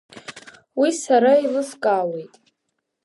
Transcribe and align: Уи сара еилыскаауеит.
Уи 0.79 0.89
сара 1.01 1.31
еилыскаауеит. 1.39 2.33